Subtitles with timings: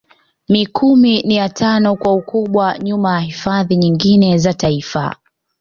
[0.49, 5.15] Mikumi ni ya tano kwa ukubwa nyuma ya hifadhi nyingine za Taifa